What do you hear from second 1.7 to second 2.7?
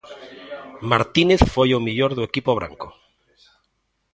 o mellor do equipo